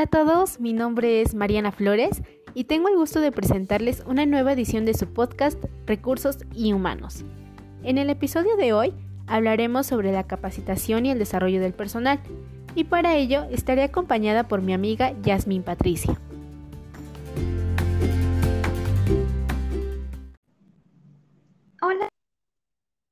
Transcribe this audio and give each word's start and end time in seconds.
Hola 0.00 0.06
a 0.06 0.24
todos, 0.24 0.60
mi 0.60 0.72
nombre 0.72 1.20
es 1.20 1.34
Mariana 1.34 1.72
Flores 1.72 2.22
y 2.54 2.64
tengo 2.64 2.88
el 2.88 2.96
gusto 2.96 3.20
de 3.20 3.32
presentarles 3.32 4.02
una 4.06 4.24
nueva 4.24 4.54
edición 4.54 4.86
de 4.86 4.94
su 4.94 5.12
podcast 5.12 5.62
Recursos 5.84 6.38
y 6.54 6.72
Humanos. 6.72 7.22
En 7.82 7.98
el 7.98 8.08
episodio 8.08 8.56
de 8.56 8.72
hoy 8.72 8.94
hablaremos 9.26 9.86
sobre 9.86 10.10
la 10.10 10.26
capacitación 10.26 11.04
y 11.04 11.10
el 11.10 11.18
desarrollo 11.18 11.60
del 11.60 11.74
personal 11.74 12.18
y 12.74 12.84
para 12.84 13.14
ello 13.14 13.44
estaré 13.50 13.82
acompañada 13.82 14.48
por 14.48 14.62
mi 14.62 14.72
amiga 14.72 15.12
Yasmin 15.20 15.62
Patricia. 15.62 16.18
Hola, 21.82 22.08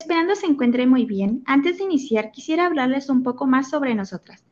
esperando 0.01 0.35
se 0.37 0.47
encuentre 0.47 0.87
muy 0.87 1.05
bien. 1.05 1.43
Antes 1.45 1.77
de 1.77 1.85
iniciar 1.85 2.31
quisiera 2.33 2.65
hablarles 2.65 3.11
un 3.11 3.23
poco 3.23 3.47
más 3.47 3.69
sobre 3.69 3.95
nosotras. 3.95 4.48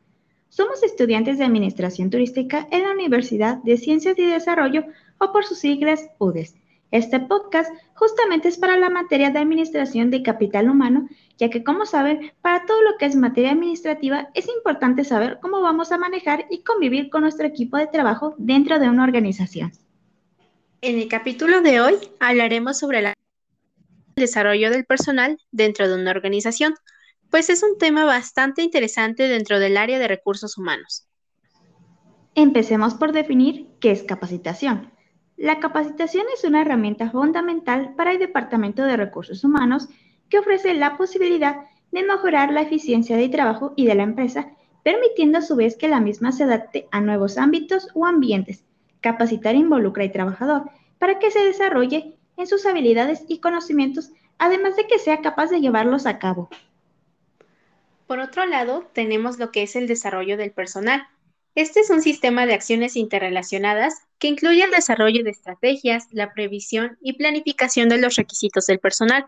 Somos 0.57 0.81
estudiantes 0.81 1.37
de 1.37 1.43
Administración 1.43 2.09
Turística 2.09 2.67
en 2.71 2.81
la 2.81 2.91
Universidad 2.91 3.57
de 3.57 3.77
Ciencias 3.77 4.17
y 4.17 4.25
Desarrollo 4.25 4.85
o 5.19 5.31
por 5.31 5.45
sus 5.45 5.59
siglas 5.59 6.09
UDES. 6.17 6.55
Este 6.89 7.19
podcast 7.19 7.71
justamente 7.93 8.47
es 8.47 8.57
para 8.57 8.75
la 8.75 8.89
materia 8.89 9.29
de 9.29 9.37
Administración 9.37 10.09
de 10.09 10.23
Capital 10.23 10.67
Humano, 10.67 11.07
ya 11.37 11.51
que 11.51 11.63
como 11.63 11.85
saben, 11.85 12.31
para 12.41 12.65
todo 12.65 12.81
lo 12.81 12.97
que 12.97 13.05
es 13.05 13.15
materia 13.15 13.51
administrativa 13.51 14.29
es 14.33 14.47
importante 14.47 15.03
saber 15.03 15.37
cómo 15.43 15.61
vamos 15.61 15.91
a 15.91 15.99
manejar 15.99 16.47
y 16.49 16.63
convivir 16.63 17.11
con 17.11 17.21
nuestro 17.21 17.45
equipo 17.45 17.77
de 17.77 17.85
trabajo 17.85 18.33
dentro 18.39 18.79
de 18.79 18.89
una 18.89 19.03
organización. 19.03 19.73
En 20.81 20.97
el 20.97 21.07
capítulo 21.07 21.61
de 21.61 21.81
hoy 21.81 21.93
hablaremos 22.19 22.79
sobre 22.79 22.97
el 22.97 23.13
desarrollo 24.15 24.71
del 24.71 24.85
personal 24.85 25.37
dentro 25.51 25.87
de 25.87 26.01
una 26.01 26.09
organización 26.09 26.73
pues 27.29 27.49
es 27.49 27.63
un 27.63 27.77
tema 27.77 28.05
bastante 28.05 28.61
interesante 28.61 29.27
dentro 29.27 29.59
del 29.59 29.77
área 29.77 29.99
de 29.99 30.07
recursos 30.07 30.57
humanos. 30.57 31.07
Empecemos 32.35 32.93
por 32.93 33.11
definir 33.11 33.67
qué 33.79 33.91
es 33.91 34.03
capacitación. 34.03 34.91
La 35.37 35.59
capacitación 35.59 36.25
es 36.33 36.43
una 36.43 36.61
herramienta 36.61 37.11
fundamental 37.11 37.93
para 37.95 38.11
el 38.11 38.19
Departamento 38.19 38.83
de 38.83 38.97
Recursos 38.97 39.43
Humanos 39.43 39.87
que 40.29 40.39
ofrece 40.39 40.73
la 40.73 40.97
posibilidad 40.97 41.65
de 41.91 42.03
mejorar 42.03 42.51
la 42.51 42.61
eficiencia 42.61 43.17
de 43.17 43.29
trabajo 43.29 43.73
y 43.75 43.85
de 43.85 43.95
la 43.95 44.03
empresa, 44.03 44.51
permitiendo 44.83 45.37
a 45.37 45.41
su 45.41 45.55
vez 45.55 45.77
que 45.77 45.87
la 45.87 45.99
misma 45.99 46.31
se 46.31 46.43
adapte 46.43 46.87
a 46.91 47.01
nuevos 47.01 47.37
ámbitos 47.37 47.89
o 47.93 48.05
ambientes. 48.05 48.65
Capacitar 49.01 49.55
involucra 49.55 50.03
al 50.03 50.11
trabajador 50.11 50.69
para 50.97 51.19
que 51.19 51.31
se 51.31 51.43
desarrolle 51.43 52.17
en 52.35 52.47
sus 52.47 52.65
habilidades 52.65 53.23
y 53.27 53.39
conocimientos, 53.39 54.11
además 54.37 54.75
de 54.75 54.87
que 54.87 54.99
sea 54.99 55.21
capaz 55.21 55.49
de 55.49 55.59
llevarlos 55.59 56.05
a 56.05 56.19
cabo. 56.19 56.49
Por 58.07 58.19
otro 58.19 58.45
lado, 58.45 58.89
tenemos 58.93 59.37
lo 59.37 59.51
que 59.51 59.63
es 59.63 59.75
el 59.75 59.85
desarrollo 59.85 60.37
del 60.37 60.51
personal. 60.51 61.05
Este 61.55 61.81
es 61.81 61.89
un 61.89 62.01
sistema 62.01 62.45
de 62.45 62.53
acciones 62.53 62.95
interrelacionadas 62.95 63.95
que 64.17 64.29
incluye 64.29 64.63
el 64.63 64.71
desarrollo 64.71 65.25
de 65.25 65.31
estrategias, 65.31 66.07
la 66.11 66.33
previsión 66.33 66.97
y 67.01 67.13
planificación 67.13 67.89
de 67.89 67.97
los 67.97 68.15
requisitos 68.15 68.65
del 68.65 68.79
personal, 68.79 69.25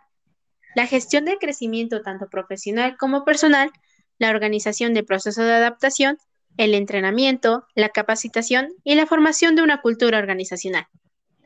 la 0.75 0.87
gestión 0.87 1.25
del 1.25 1.39
crecimiento 1.39 2.01
tanto 2.03 2.29
profesional 2.29 2.95
como 2.97 3.25
personal, 3.25 3.69
la 4.17 4.29
organización 4.29 4.93
del 4.93 5.05
proceso 5.05 5.43
de 5.43 5.53
adaptación, 5.53 6.17
el 6.55 6.73
entrenamiento, 6.73 7.65
la 7.75 7.89
capacitación 7.89 8.69
y 8.85 8.95
la 8.95 9.07
formación 9.07 9.55
de 9.55 9.63
una 9.63 9.81
cultura 9.81 10.19
organizacional. 10.19 10.87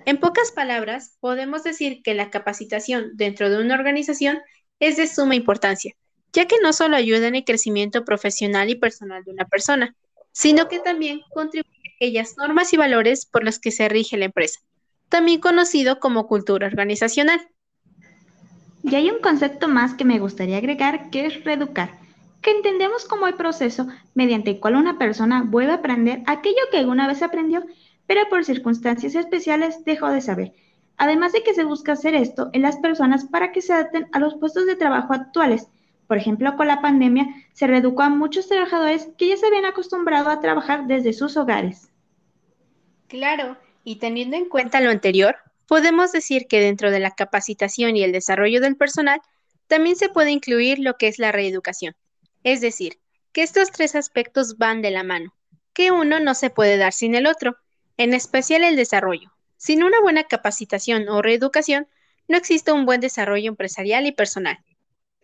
En 0.06 0.20
pocas 0.20 0.52
palabras, 0.52 1.18
podemos 1.20 1.64
decir 1.64 2.04
que 2.04 2.14
la 2.14 2.30
capacitación 2.30 3.12
dentro 3.16 3.50
de 3.50 3.60
una 3.60 3.74
organización 3.74 4.40
es 4.80 4.98
de 4.98 5.08
suma 5.08 5.36
importancia, 5.36 5.96
ya 6.34 6.48
que 6.48 6.58
no 6.62 6.74
solo 6.74 6.98
ayuda 6.98 7.28
en 7.28 7.36
el 7.36 7.46
crecimiento 7.46 8.04
profesional 8.04 8.70
y 8.70 8.76
personal 8.76 9.24
de 9.24 9.32
una 9.32 9.46
persona, 9.46 9.96
sino 10.32 10.68
que 10.68 10.80
también 10.80 11.22
contribuye 11.32 11.72
a 11.86 11.96
aquellas 11.96 12.36
normas 12.38 12.74
y 12.74 12.78
valores 12.78 13.26
por 13.26 13.44
los 13.44 13.60
que 13.60 13.72
se 13.72 13.88
rige 13.88 14.18
la 14.18 14.26
empresa, 14.26 14.60
también 15.10 15.40
conocido 15.40 16.00
como 16.00 16.28
cultura 16.28 16.68
organizacional. 16.68 17.40
Y 18.84 18.96
hay 18.96 19.12
un 19.12 19.20
concepto 19.20 19.68
más 19.68 19.94
que 19.94 20.04
me 20.04 20.20
gustaría 20.20 20.58
agregar, 20.58 21.10
que 21.12 21.28
es 21.28 21.44
reeducar, 21.44 22.00
que 22.42 22.52
entendemos 22.52 23.06
como 23.06 23.28
el 23.28 23.36
proceso 23.36 23.88
mediante 24.16 24.50
el 24.50 24.60
cual 24.60 24.76
una 24.76 24.98
persona 24.98 25.44
vuelve 25.46 25.72
a 25.72 25.76
aprender 25.76 26.24
aquello 26.26 26.58
que 26.72 26.80
alguna 26.80 27.08
vez 27.08 27.22
aprendió, 27.22 27.64
pero 28.08 28.28
por 28.30 28.44
circunstancias 28.44 29.16
especiales 29.16 29.86
dejó 29.86 30.10
de 30.10 30.20
saber. 30.20 30.54
Además 30.98 31.32
de 31.32 31.44
que 31.44 31.54
se 31.54 31.64
busca 31.64 31.94
hacer 31.94 32.16
esto 32.16 32.50
en 32.54 32.64
las 32.64 32.78
personas 32.78 33.26
para 33.26 33.52
que 33.52 33.62
se 33.62 33.74
adapten 33.74 34.10
a 34.12 34.20
los 34.20 34.36
puestos 34.36 34.66
de 34.66 34.76
trabajo 34.76 35.14
actuales, 35.14 35.68
por 36.08 36.18
ejemplo, 36.18 36.56
con 36.56 36.68
la 36.68 36.82
pandemia 36.82 37.28
se 37.54 37.68
redujo 37.68 38.02
a 38.02 38.10
muchos 38.10 38.48
trabajadores 38.48 39.10
que 39.18 39.30
ya 39.30 39.38
se 39.38 39.48
habían 39.48 39.66
acostumbrado 39.66 40.30
a 40.30 40.40
trabajar 40.40 40.88
desde 40.88 41.14
sus 41.14 41.38
hogares. 41.38 41.90
Claro, 43.08 43.58
y 43.84 43.98
teniendo 43.98 44.38
en 44.38 44.50
cuenta 44.50 44.82
lo 44.82 44.90
anterior, 44.90 45.38
podemos 45.68 46.12
decir 46.12 46.48
que 46.48 46.60
dentro 46.60 46.92
de 46.92 47.00
la 47.00 47.12
capacitación 47.12 47.96
y 47.96 48.04
el 48.04 48.12
desarrollo 48.12 48.62
del 48.62 48.76
personal 48.76 49.22
también 49.68 49.96
se 49.96 50.10
puede 50.10 50.32
incluir 50.32 50.80
lo 50.80 50.98
que 50.98 51.08
es 51.08 51.20
la 51.20 51.32
reeducación. 51.32 51.96
Es 52.44 52.62
decir, 52.62 53.00
que 53.32 53.44
estos 53.44 53.72
tres 53.72 53.96
aspectos 53.96 54.58
van 54.58 54.82
de 54.82 54.92
la 54.92 55.04
mano, 55.04 55.34
que 55.74 55.92
uno 55.92 56.20
no 56.20 56.36
se 56.36 56.50
puede 56.50 56.78
dar 56.78 56.94
sin 56.94 57.16
el 57.16 57.28
otro, 57.28 57.58
en 57.98 58.14
especial 58.14 58.64
el 58.64 58.76
desarrollo. 58.76 59.32
Sin 59.58 59.84
una 59.84 60.02
buena 60.02 60.26
capacitación 60.26 61.08
o 61.10 61.22
reeducación, 61.22 61.88
no 62.28 62.38
existe 62.38 62.72
un 62.72 62.86
buen 62.86 63.02
desarrollo 63.02 63.50
empresarial 63.50 64.06
y 64.06 64.12
personal. 64.12 64.60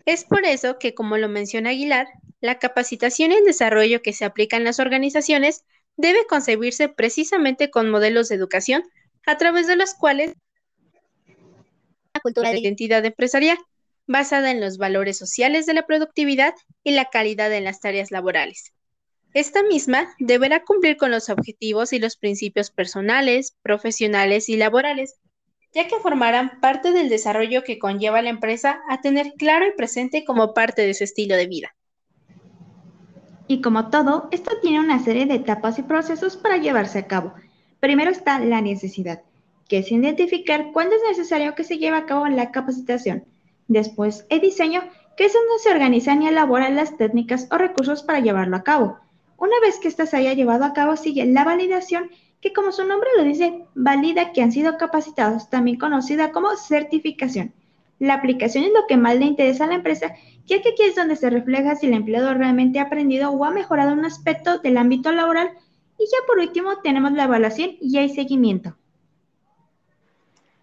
Es 0.09 0.23
por 0.23 0.43
eso 0.43 0.79
que, 0.79 0.95
como 0.95 1.17
lo 1.17 1.29
menciona 1.29 1.69
Aguilar, 1.69 2.07
la 2.41 2.57
capacitación 2.57 3.31
y 3.31 3.35
el 3.35 3.43
desarrollo 3.43 4.01
que 4.01 4.11
se 4.11 4.25
aplica 4.25 4.57
en 4.57 4.63
las 4.63 4.79
organizaciones 4.79 5.65
debe 5.97 6.25
concebirse 6.25 6.89
precisamente 6.89 7.69
con 7.69 7.91
modelos 7.91 8.27
de 8.27 8.33
educación 8.33 8.81
a 9.27 9.37
través 9.37 9.67
de 9.67 9.75
los 9.75 9.93
cuales 9.93 10.33
la 12.15 12.21
cultura 12.23 12.49
de 12.49 12.57
identidad 12.57 13.05
empresarial, 13.05 13.59
basada 14.07 14.49
en 14.49 14.59
los 14.59 14.79
valores 14.79 15.15
sociales 15.15 15.67
de 15.67 15.75
la 15.75 15.85
productividad 15.85 16.55
y 16.83 16.93
la 16.93 17.11
calidad 17.11 17.53
en 17.53 17.65
las 17.65 17.79
tareas 17.79 18.09
laborales. 18.09 18.73
Esta 19.35 19.61
misma 19.61 20.15
deberá 20.17 20.63
cumplir 20.63 20.97
con 20.97 21.11
los 21.11 21.29
objetivos 21.29 21.93
y 21.93 21.99
los 21.99 22.17
principios 22.17 22.71
personales, 22.71 23.55
profesionales 23.61 24.49
y 24.49 24.57
laborales 24.57 25.19
ya 25.73 25.87
que 25.87 25.99
formarán 25.99 26.59
parte 26.61 26.91
del 26.91 27.09
desarrollo 27.09 27.63
que 27.63 27.79
conlleva 27.79 28.21
la 28.21 28.29
empresa 28.29 28.81
a 28.89 29.01
tener 29.01 29.33
claro 29.37 29.67
y 29.67 29.75
presente 29.75 30.25
como 30.25 30.53
parte 30.53 30.85
de 30.85 30.93
su 30.93 31.03
estilo 31.03 31.35
de 31.35 31.47
vida. 31.47 31.75
Y 33.47 33.61
como 33.61 33.89
todo, 33.89 34.29
esto 34.31 34.51
tiene 34.61 34.79
una 34.79 35.03
serie 35.03 35.25
de 35.25 35.35
etapas 35.35 35.79
y 35.79 35.83
procesos 35.83 36.37
para 36.37 36.57
llevarse 36.57 36.99
a 36.99 37.07
cabo. 37.07 37.33
Primero 37.79 38.11
está 38.11 38.39
la 38.39 38.61
necesidad, 38.61 39.23
que 39.67 39.79
es 39.79 39.91
identificar 39.91 40.71
cuándo 40.71 40.95
es 40.95 41.01
necesario 41.07 41.55
que 41.55 41.63
se 41.63 41.77
lleve 41.77 41.97
a 41.97 42.05
cabo 42.05 42.27
la 42.27 42.51
capacitación. 42.51 43.25
Después, 43.67 44.25
el 44.29 44.41
diseño, 44.41 44.83
que 45.17 45.25
es 45.25 45.33
donde 45.33 45.59
se 45.63 45.71
organizan 45.71 46.21
y 46.21 46.27
elaboran 46.27 46.75
las 46.75 46.97
técnicas 46.97 47.47
o 47.51 47.57
recursos 47.57 48.03
para 48.03 48.19
llevarlo 48.19 48.55
a 48.55 48.63
cabo. 48.63 48.99
Una 49.37 49.59
vez 49.61 49.79
que 49.79 49.87
ésta 49.87 50.05
se 50.05 50.17
haya 50.17 50.33
llevado 50.33 50.65
a 50.65 50.73
cabo, 50.73 50.95
sigue 50.95 51.25
la 51.25 51.43
validación 51.43 52.09
que 52.41 52.53
como 52.53 52.71
su 52.71 52.85
nombre 52.85 53.09
lo 53.17 53.23
dice, 53.23 53.65
valida 53.75 54.31
que 54.31 54.41
han 54.41 54.51
sido 54.51 54.77
capacitados, 54.77 55.49
también 55.49 55.77
conocida 55.77 56.31
como 56.31 56.55
certificación. 56.55 57.53
La 57.99 58.13
aplicación 58.13 58.63
es 58.63 58.71
lo 58.71 58.87
que 58.87 58.95
más 58.95 59.17
le 59.17 59.25
interesa 59.25 59.65
a 59.65 59.67
la 59.67 59.75
empresa, 59.75 60.15
ya 60.45 60.61
que 60.61 60.69
aquí 60.69 60.83
es 60.83 60.95
donde 60.95 61.17
se 61.17 61.29
refleja 61.29 61.75
si 61.75 61.87
el 61.87 61.93
empleado 61.93 62.33
realmente 62.33 62.79
ha 62.79 62.83
aprendido 62.83 63.29
o 63.29 63.43
ha 63.43 63.51
mejorado 63.51 63.91
un 63.93 64.05
aspecto 64.05 64.59
del 64.59 64.77
ámbito 64.77 65.11
laboral. 65.11 65.51
Y 65.97 66.05
ya 66.05 66.25
por 66.25 66.39
último 66.39 66.77
tenemos 66.81 67.11
la 67.11 67.25
evaluación 67.25 67.75
y 67.81 67.97
el 67.97 68.09
seguimiento. 68.11 68.77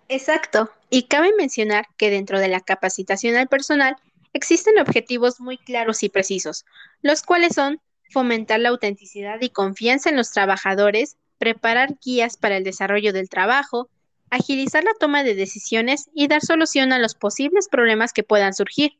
Exacto. 0.08 0.70
Y 0.88 1.04
cabe 1.04 1.32
mencionar 1.36 1.86
que 1.98 2.10
dentro 2.10 2.40
de 2.40 2.48
la 2.48 2.60
capacitación 2.60 3.36
al 3.36 3.48
personal 3.48 3.96
existen 4.32 4.78
objetivos 4.78 5.40
muy 5.40 5.58
claros 5.58 6.02
y 6.02 6.08
precisos, 6.08 6.64
los 7.02 7.22
cuales 7.22 7.54
son 7.54 7.80
fomentar 8.10 8.60
la 8.60 8.70
autenticidad 8.70 9.40
y 9.40 9.50
confianza 9.50 10.08
en 10.08 10.16
los 10.16 10.30
trabajadores, 10.30 11.16
preparar 11.38 11.96
guías 12.04 12.36
para 12.36 12.56
el 12.56 12.64
desarrollo 12.64 13.12
del 13.12 13.28
trabajo, 13.28 13.88
agilizar 14.30 14.84
la 14.84 14.94
toma 14.98 15.22
de 15.22 15.34
decisiones 15.34 16.10
y 16.14 16.28
dar 16.28 16.42
solución 16.42 16.92
a 16.92 16.98
los 16.98 17.14
posibles 17.14 17.68
problemas 17.68 18.12
que 18.12 18.22
puedan 18.22 18.54
surgir. 18.54 18.92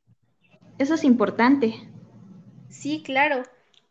Eso 0.79 0.95
es 0.95 1.05
importante. 1.05 1.89
Sí, 2.69 3.03
claro. 3.03 3.43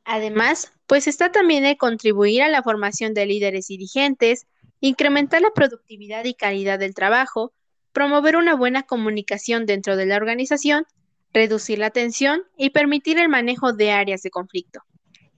Además, 0.04 0.72
pues 0.88 1.08
está 1.08 1.32
también 1.32 1.66
el 1.66 1.78
contribuir 1.78 2.44
a 2.44 2.50
la 2.50 2.62
formación 2.62 3.14
de 3.14 3.26
líderes 3.26 3.68
dirigentes, 3.68 4.46
incrementar 4.80 5.42
la 5.42 5.50
productividad 5.50 6.26
y 6.26 6.36
calidad 6.36 6.78
del 6.78 6.94
trabajo, 6.94 7.54
promover 7.92 8.36
una 8.36 8.56
buena 8.56 8.84
comunicación 8.84 9.66
dentro 9.66 9.96
de 9.98 10.06
la 10.06 10.18
organización, 10.18 10.86
reducir 11.34 11.80
la 11.80 11.90
tensión 11.90 12.44
y 12.58 12.70
permitir 12.70 13.18
el 13.20 13.30
manejo 13.30 13.74
de 13.74 13.92
áreas 13.92 14.22
de 14.22 14.30
conflicto. 14.30 14.82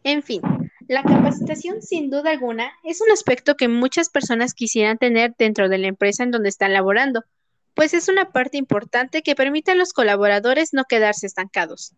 En 0.04 0.22
fin, 0.22 0.42
la 0.88 1.04
capacitación, 1.04 1.82
sin 1.82 2.10
duda 2.10 2.32
alguna, 2.32 2.72
es 2.84 3.02
un 3.02 3.12
aspecto 3.12 3.56
que 3.56 3.68
muchas 3.68 4.10
personas 4.10 4.54
quisieran 4.54 4.98
tener 4.98 5.36
dentro 5.38 5.70
de 5.70 5.78
la 5.78 5.88
empresa 5.88 6.24
en 6.24 6.32
donde 6.32 6.50
están 6.50 6.74
laborando, 6.74 7.24
pues 7.74 7.94
es 7.94 8.08
una 8.08 8.32
parte 8.32 8.58
importante 8.58 9.22
que 9.22 9.36
permite 9.36 9.72
a 9.72 9.76
los 9.76 9.94
colaboradores 9.94 10.74
no 10.74 10.86
quedarse 10.86 11.28
estancados. 11.28 11.94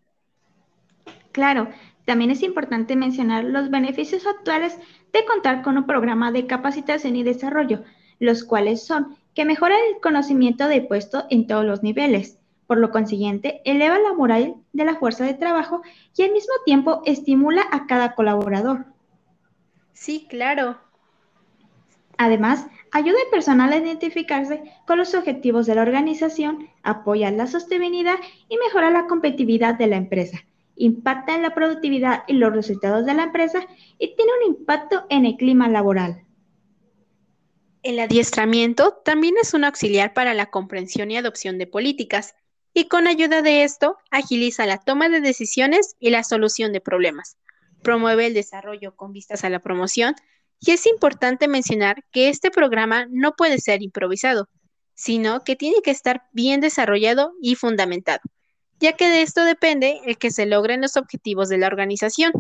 Claro, 1.32 1.70
también 2.06 2.32
es 2.32 2.42
importante 2.42 2.96
mencionar 2.96 3.44
los 3.44 3.70
beneficios 3.70 4.26
actuales 4.26 4.78
de 5.14 5.24
contar 5.26 5.62
con 5.62 5.78
un 5.78 5.86
programa 5.86 6.32
de 6.32 6.48
capacitación 6.48 7.16
y 7.16 7.24
desarrollo, 7.24 7.84
los 8.20 8.44
cuales 8.44 8.84
son 8.84 9.16
que 9.36 9.46
mejora 9.46 9.76
el 9.88 10.02
conocimiento 10.02 10.68
de 10.68 10.82
puesto 10.82 11.26
en 11.30 11.46
todos 11.46 11.64
los 11.64 11.84
niveles, 11.84 12.39
por 12.70 12.78
lo 12.78 12.92
consiguiente, 12.92 13.64
eleva 13.66 13.98
la 13.98 14.14
moral 14.14 14.54
de 14.74 14.86
la 14.86 14.94
fuerza 14.94 15.26
de 15.26 15.34
trabajo 15.34 15.82
y 16.16 16.22
al 16.22 16.32
mismo 16.32 16.54
tiempo 16.68 17.02
estimula 17.04 17.64
a 17.72 17.88
cada 17.88 18.14
colaborador. 18.14 18.86
Sí, 19.92 20.28
claro. 20.30 20.78
Además, 22.20 22.68
ayuda 22.92 23.18
al 23.26 23.32
personal 23.32 23.74
a 23.74 23.78
identificarse 23.78 24.62
con 24.86 25.00
los 25.00 25.16
objetivos 25.16 25.66
de 25.66 25.74
la 25.74 25.82
organización, 25.82 26.70
apoya 26.84 27.32
la 27.32 27.48
sostenibilidad 27.48 28.18
y 28.50 28.58
mejora 28.58 28.92
la 28.92 29.08
competitividad 29.08 29.74
de 29.74 29.88
la 29.88 29.96
empresa, 29.96 30.38
impacta 30.76 31.34
en 31.34 31.42
la 31.42 31.56
productividad 31.56 32.24
y 32.28 32.34
los 32.34 32.54
resultados 32.54 33.04
de 33.08 33.16
la 33.16 33.24
empresa 33.24 33.66
y 33.98 34.16
tiene 34.16 34.32
un 34.44 34.54
impacto 34.54 35.08
en 35.10 35.26
el 35.26 35.38
clima 35.38 35.68
laboral. 35.70 36.24
El 37.82 37.98
adiestramiento 37.98 39.02
también 39.04 39.34
es 39.42 39.56
un 39.56 39.64
auxiliar 39.64 40.14
para 40.14 40.36
la 40.36 40.52
comprensión 40.52 41.10
y 41.10 41.18
adopción 41.18 41.58
de 41.58 41.66
políticas, 41.66 42.36
y 42.74 42.88
con 42.88 43.08
ayuda 43.08 43.42
de 43.42 43.64
esto 43.64 43.98
agiliza 44.12 44.66
la 44.66 44.78
toma 44.78 45.10
de 45.10 45.22
decisiones 45.22 45.96
y 46.00 46.10
la 46.10 46.24
solución 46.24 46.72
de 46.72 46.82
problemas. 46.82 47.38
Promueve 47.82 48.28
el 48.28 48.34
desarrollo 48.34 48.96
con 48.96 49.14
vistas 49.14 49.44
a 49.44 49.50
la 49.50 49.60
promoción 49.60 50.16
y 50.60 50.72
es 50.72 50.86
importante 50.86 51.48
mencionar 51.48 52.04
que 52.12 52.30
este 52.30 52.52
programa 52.52 53.08
no 53.10 53.34
puede 53.36 53.60
ser 53.60 53.82
improvisado, 53.82 54.50
sino 54.94 55.44
que 55.44 55.56
tiene 55.56 55.82
que 55.82 55.92
estar 55.92 56.24
bien 56.34 56.60
desarrollado 56.60 57.32
y 57.42 57.56
fundamentado, 57.56 58.20
ya 58.80 58.94
que 58.94 59.08
de 59.08 59.22
esto 59.22 59.44
depende 59.46 60.02
el 60.06 60.18
que 60.18 60.32
se 60.32 60.46
logren 60.46 60.82
los 60.82 60.98
objetivos 60.98 61.48
de 61.50 61.58
la 61.58 61.68
organización. 61.68 62.34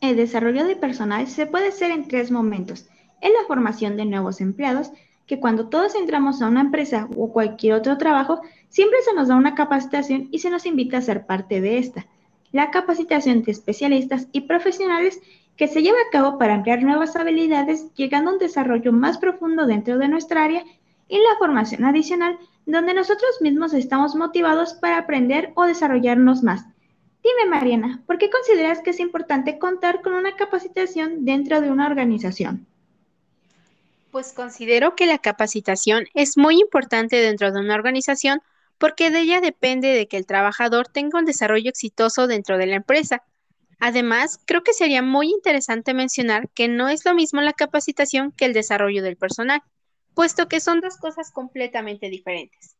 El 0.00 0.16
desarrollo 0.16 0.64
de 0.64 0.74
personal 0.74 1.28
se 1.28 1.46
puede 1.46 1.68
hacer 1.68 1.92
en 1.92 2.08
tres 2.08 2.32
momentos. 2.32 2.86
En 3.20 3.32
la 3.32 3.46
formación 3.46 3.96
de 3.96 4.04
nuevos 4.04 4.40
empleados, 4.40 4.90
que 5.32 5.40
cuando 5.40 5.70
todos 5.70 5.94
entramos 5.94 6.42
a 6.42 6.46
una 6.46 6.60
empresa 6.60 7.08
o 7.16 7.32
cualquier 7.32 7.72
otro 7.72 7.96
trabajo, 7.96 8.42
siempre 8.68 9.00
se 9.00 9.14
nos 9.14 9.28
da 9.28 9.36
una 9.36 9.54
capacitación 9.54 10.28
y 10.30 10.40
se 10.40 10.50
nos 10.50 10.66
invita 10.66 10.98
a 10.98 11.00
ser 11.00 11.24
parte 11.24 11.62
de 11.62 11.78
esta. 11.78 12.06
La 12.50 12.70
capacitación 12.70 13.42
de 13.42 13.50
especialistas 13.50 14.28
y 14.32 14.42
profesionales 14.42 15.22
que 15.56 15.68
se 15.68 15.80
lleva 15.80 15.96
a 15.96 16.10
cabo 16.12 16.36
para 16.36 16.52
ampliar 16.52 16.82
nuevas 16.82 17.16
habilidades, 17.16 17.94
llegando 17.94 18.28
a 18.28 18.34
un 18.34 18.40
desarrollo 18.40 18.92
más 18.92 19.16
profundo 19.16 19.64
dentro 19.64 19.96
de 19.96 20.08
nuestra 20.08 20.44
área, 20.44 20.64
y 21.08 21.16
la 21.16 21.38
formación 21.38 21.86
adicional, 21.86 22.36
donde 22.66 22.92
nosotros 22.92 23.40
mismos 23.40 23.72
estamos 23.72 24.14
motivados 24.14 24.74
para 24.74 24.98
aprender 24.98 25.52
o 25.54 25.64
desarrollarnos 25.64 26.42
más. 26.42 26.66
Dime, 27.24 27.48
Mariana, 27.48 28.02
¿por 28.06 28.18
qué 28.18 28.28
consideras 28.28 28.80
que 28.82 28.90
es 28.90 29.00
importante 29.00 29.58
contar 29.58 30.02
con 30.02 30.12
una 30.12 30.36
capacitación 30.36 31.24
dentro 31.24 31.62
de 31.62 31.70
una 31.70 31.86
organización? 31.86 32.66
Pues 34.12 34.34
considero 34.34 34.94
que 34.94 35.06
la 35.06 35.16
capacitación 35.16 36.04
es 36.12 36.36
muy 36.36 36.60
importante 36.60 37.16
dentro 37.16 37.50
de 37.50 37.58
una 37.58 37.74
organización 37.74 38.42
porque 38.76 39.10
de 39.10 39.20
ella 39.20 39.40
depende 39.40 39.88
de 39.88 40.06
que 40.06 40.18
el 40.18 40.26
trabajador 40.26 40.86
tenga 40.86 41.18
un 41.18 41.24
desarrollo 41.24 41.70
exitoso 41.70 42.26
dentro 42.26 42.58
de 42.58 42.66
la 42.66 42.76
empresa. 42.76 43.22
Además, 43.80 44.38
creo 44.44 44.62
que 44.62 44.74
sería 44.74 45.00
muy 45.00 45.30
interesante 45.30 45.94
mencionar 45.94 46.50
que 46.50 46.68
no 46.68 46.90
es 46.90 47.06
lo 47.06 47.14
mismo 47.14 47.40
la 47.40 47.54
capacitación 47.54 48.32
que 48.32 48.44
el 48.44 48.52
desarrollo 48.52 49.02
del 49.02 49.16
personal, 49.16 49.62
puesto 50.12 50.46
que 50.46 50.60
son 50.60 50.82
dos 50.82 50.98
cosas 50.98 51.30
completamente 51.30 52.10
diferentes. 52.10 52.76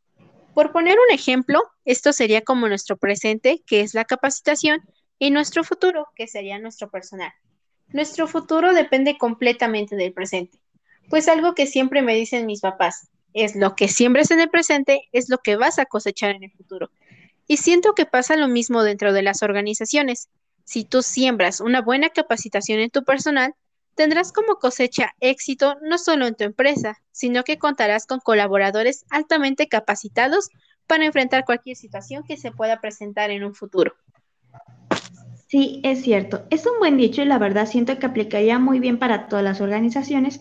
Por 0.52 0.70
poner 0.70 0.99
un 0.99 1.14
ejemplo, 1.14 1.62
esto 1.87 2.12
sería 2.12 2.43
como 2.43 2.69
nuestro 2.69 2.99
presente, 2.99 3.62
que 3.67 3.81
es 3.81 3.94
la 3.94 4.05
capacitación, 4.05 4.82
y 5.19 5.31
nuestro 5.31 5.64
futuro, 5.64 6.08
que 6.14 6.26
sería 6.26 6.58
nuestro 6.58 6.90
personal. 6.90 7.32
Nuestro 7.88 8.28
futuro 8.28 8.75
depende 8.75 9.17
completamente 9.17 9.96
del 9.96 10.12
presente. 10.12 10.62
Pues 11.08 11.28
algo 11.28 11.54
que 11.54 11.66
siempre 11.66 12.02
me 12.02 12.14
dicen 12.14 12.46
mis 12.46 12.60
papás, 12.60 13.08
es 13.34 13.56
lo 13.56 13.75
que 13.75 13.88
siembres 13.88 14.31
en 14.31 14.40
el 14.40 14.50
presente, 14.50 15.08
es 15.12 15.28
lo 15.28 15.38
que 15.38 15.56
vas 15.56 15.78
a 15.78 15.87
cosechar 15.87 16.34
en 16.34 16.44
el 16.44 16.52
futuro. 16.52 16.90
Y 17.46 17.56
siento 17.58 17.94
que 17.94 18.06
pasa 18.06 18.37
lo 18.37 18.49
mismo 18.49 18.82
dentro 18.82 19.12
de 19.12 19.22
las 19.22 19.43
organizaciones. 19.43 20.28
Si 20.64 20.84
tú 20.84 21.02
siembras 21.02 21.60
una 21.60 21.82
buena 21.82 22.10
capacitación 22.10 22.81
en 22.81 22.90
tu 22.90 23.04
personal, 23.04 23.54
tendrás 23.94 24.32
como 24.32 24.56
cosecha 24.56 25.14
éxito 25.20 25.76
no 25.82 25.99
solo 25.99 26.26
en 26.26 26.34
tu 26.34 26.44
empresa, 26.44 26.99
sino 27.10 27.44
que 27.44 27.58
contarás 27.58 28.06
con 28.06 28.20
colaboradores 28.20 29.04
altamente 29.10 29.69
capacitados 29.69 30.49
para 30.87 31.04
enfrentar 31.04 31.44
cualquier 31.44 31.76
situación 31.76 32.25
que 32.25 32.37
se 32.37 32.52
pueda 32.52 32.81
presentar 32.81 33.31
en 33.31 33.44
un 33.44 33.54
futuro. 33.54 33.94
Sí, 35.49 35.81
es 35.84 36.02
cierto. 36.02 36.46
Es 36.49 36.64
un 36.64 36.78
buen 36.78 36.96
dicho 36.96 37.20
y 37.20 37.26
la 37.26 37.38
verdad 37.38 37.66
siento 37.66 37.99
que 37.99 38.06
aplicaría 38.06 38.58
muy 38.58 38.78
bien 38.78 38.99
para 38.99 39.28
todas 39.28 39.44
las 39.44 39.60
organizaciones 39.60 40.40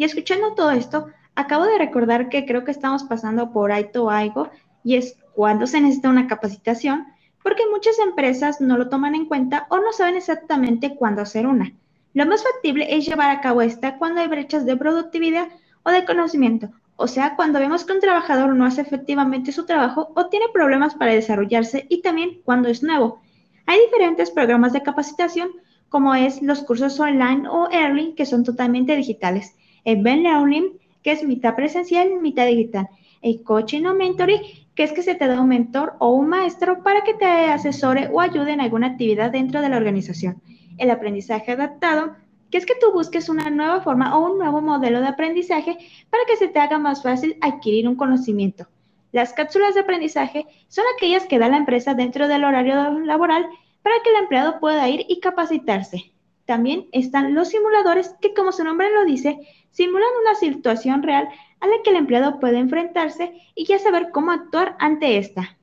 y 0.00 0.04
escuchando 0.04 0.54
todo 0.54 0.70
esto, 0.70 1.08
acabo 1.34 1.66
de 1.66 1.76
recordar 1.76 2.30
que 2.30 2.46
creo 2.46 2.64
que 2.64 2.70
estamos 2.70 3.04
pasando 3.04 3.52
por 3.52 3.70
alto 3.70 4.08
algo 4.08 4.48
y 4.82 4.94
es 4.96 5.18
cuando 5.34 5.66
se 5.66 5.78
necesita 5.78 6.08
una 6.08 6.26
capacitación, 6.26 7.04
porque 7.42 7.64
muchas 7.70 7.98
empresas 7.98 8.62
no 8.62 8.78
lo 8.78 8.88
toman 8.88 9.14
en 9.14 9.26
cuenta 9.26 9.66
o 9.68 9.76
no 9.76 9.92
saben 9.92 10.16
exactamente 10.16 10.96
cuándo 10.96 11.20
hacer 11.20 11.46
una. 11.46 11.74
Lo 12.14 12.24
más 12.24 12.42
factible 12.42 12.96
es 12.96 13.04
llevar 13.04 13.28
a 13.28 13.42
cabo 13.42 13.60
esta 13.60 13.98
cuando 13.98 14.22
hay 14.22 14.28
brechas 14.28 14.64
de 14.64 14.74
productividad 14.74 15.48
o 15.82 15.90
de 15.90 16.06
conocimiento, 16.06 16.70
o 16.96 17.06
sea, 17.06 17.36
cuando 17.36 17.58
vemos 17.58 17.84
que 17.84 17.92
un 17.92 18.00
trabajador 18.00 18.56
no 18.56 18.64
hace 18.64 18.80
efectivamente 18.80 19.52
su 19.52 19.66
trabajo 19.66 20.12
o 20.16 20.28
tiene 20.28 20.46
problemas 20.50 20.94
para 20.94 21.12
desarrollarse 21.12 21.84
y 21.90 22.00
también 22.00 22.40
cuando 22.42 22.70
es 22.70 22.82
nuevo. 22.82 23.20
Hay 23.66 23.78
diferentes 23.80 24.30
programas 24.30 24.72
de 24.72 24.82
capacitación, 24.82 25.50
como 25.90 26.14
es 26.14 26.40
los 26.40 26.62
cursos 26.62 26.98
online 26.98 27.46
o 27.50 27.70
early, 27.70 28.14
que 28.14 28.24
son 28.24 28.44
totalmente 28.44 28.96
digitales 28.96 29.56
el 29.84 30.02
Ben 30.02 30.22
Learning, 30.22 30.78
que 31.02 31.12
es 31.12 31.24
mitad 31.24 31.54
presencial, 31.54 32.20
mitad 32.20 32.46
digital. 32.46 32.88
El 33.22 33.42
coaching 33.42 33.84
o 33.84 33.94
mentoring, 33.94 34.40
que 34.74 34.82
es 34.82 34.92
que 34.92 35.02
se 35.02 35.14
te 35.14 35.26
da 35.26 35.40
un 35.40 35.48
mentor 35.48 35.94
o 35.98 36.10
un 36.10 36.28
maestro 36.28 36.82
para 36.82 37.02
que 37.02 37.14
te 37.14 37.26
asesore 37.26 38.08
o 38.12 38.20
ayude 38.20 38.52
en 38.52 38.60
alguna 38.60 38.88
actividad 38.88 39.30
dentro 39.30 39.60
de 39.60 39.68
la 39.68 39.76
organización. 39.76 40.40
El 40.78 40.90
aprendizaje 40.90 41.52
adaptado, 41.52 42.16
que 42.50 42.58
es 42.58 42.66
que 42.66 42.74
tú 42.80 42.92
busques 42.92 43.28
una 43.28 43.50
nueva 43.50 43.80
forma 43.82 44.16
o 44.16 44.32
un 44.32 44.38
nuevo 44.38 44.60
modelo 44.60 45.00
de 45.00 45.08
aprendizaje 45.08 45.76
para 46.10 46.24
que 46.26 46.36
se 46.36 46.48
te 46.48 46.58
haga 46.58 46.78
más 46.78 47.02
fácil 47.02 47.36
adquirir 47.40 47.88
un 47.88 47.96
conocimiento. 47.96 48.66
Las 49.12 49.32
cápsulas 49.32 49.74
de 49.74 49.80
aprendizaje 49.80 50.46
son 50.68 50.84
aquellas 50.96 51.26
que 51.26 51.38
da 51.38 51.48
la 51.48 51.56
empresa 51.56 51.94
dentro 51.94 52.28
del 52.28 52.44
horario 52.44 53.00
laboral 53.00 53.46
para 53.82 53.96
que 54.02 54.10
el 54.10 54.16
empleado 54.16 54.60
pueda 54.60 54.88
ir 54.88 55.04
y 55.08 55.20
capacitarse. 55.20 56.12
También 56.50 56.88
están 56.90 57.36
los 57.36 57.50
simuladores 57.50 58.16
que, 58.20 58.34
como 58.34 58.50
su 58.50 58.64
nombre 58.64 58.92
lo 58.92 59.04
dice, 59.04 59.38
simulan 59.70 60.08
una 60.20 60.34
situación 60.34 61.00
real 61.04 61.28
a 61.60 61.68
la 61.68 61.74
que 61.84 61.90
el 61.90 61.96
empleado 61.96 62.40
puede 62.40 62.58
enfrentarse 62.58 63.32
y 63.54 63.66
ya 63.66 63.78
saber 63.78 64.08
cómo 64.12 64.32
actuar 64.32 64.74
ante 64.80 65.16
esta. 65.18 65.56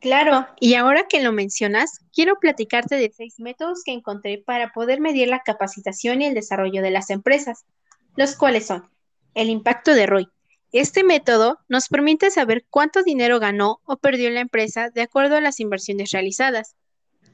Claro, 0.00 0.46
y 0.58 0.76
ahora 0.76 1.08
que 1.08 1.22
lo 1.22 1.30
mencionas, 1.30 2.00
quiero 2.14 2.40
platicarte 2.40 2.94
de 2.94 3.12
seis 3.14 3.38
métodos 3.38 3.82
que 3.84 3.92
encontré 3.92 4.38
para 4.38 4.72
poder 4.72 4.98
medir 4.98 5.28
la 5.28 5.42
capacitación 5.42 6.22
y 6.22 6.24
el 6.28 6.34
desarrollo 6.34 6.80
de 6.80 6.92
las 6.92 7.10
empresas, 7.10 7.66
los 8.16 8.34
cuales 8.34 8.64
son 8.64 8.88
el 9.34 9.50
impacto 9.50 9.94
de 9.94 10.06
ROI. 10.06 10.28
Este 10.72 11.04
método 11.04 11.58
nos 11.68 11.88
permite 11.88 12.30
saber 12.30 12.64
cuánto 12.70 13.02
dinero 13.02 13.40
ganó 13.40 13.82
o 13.84 13.98
perdió 13.98 14.30
la 14.30 14.40
empresa 14.40 14.88
de 14.88 15.02
acuerdo 15.02 15.36
a 15.36 15.42
las 15.42 15.60
inversiones 15.60 16.12
realizadas. 16.12 16.76